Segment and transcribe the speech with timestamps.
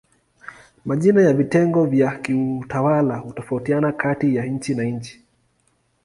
[0.85, 5.21] Majina ya vitengo vya kiutawala hutofautiana kati ya nchi na nchi.